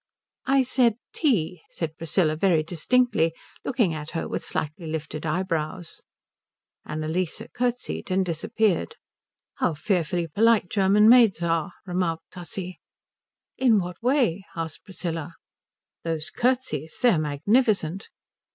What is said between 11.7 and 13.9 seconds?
remarked Tussie. "In